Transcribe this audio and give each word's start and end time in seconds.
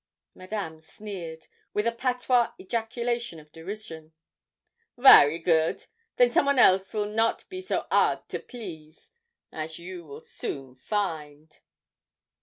Madame 0.33 0.79
sneered, 0.79 1.45
with 1.75 1.85
a 1.85 1.91
patois 1.91 2.53
ejaculation 2.59 3.39
of 3.39 3.51
derision. 3.51 4.13
'Vary 4.97 5.37
good! 5.37 5.85
Then 6.15 6.31
some 6.31 6.47
one 6.47 6.57
else 6.57 6.91
will 6.91 7.05
not 7.05 7.47
be 7.49 7.61
so 7.61 7.85
'ard 7.91 8.27
to 8.29 8.39
please 8.39 9.11
as 9.51 9.77
you 9.77 10.03
will 10.03 10.21
soon 10.21 10.73
find.' 10.73 11.59